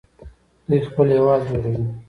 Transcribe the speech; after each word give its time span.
دوی 0.67 0.79
خپل 0.89 1.07
هیواد 1.15 1.41
جوړوي. 1.49 1.83